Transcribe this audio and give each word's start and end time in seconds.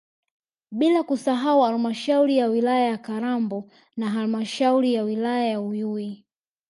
Bila 0.71 1.03
kusahau 1.03 1.61
halmashauri 1.63 2.37
ya 2.37 2.47
wilaya 2.47 2.85
ya 2.89 2.97
Kalambo 2.97 3.71
na 3.97 4.09
halmashauri 4.09 4.93
ya 4.93 5.03
wilaya 5.03 5.45
ya 5.47 5.61
Uyui 5.61 6.25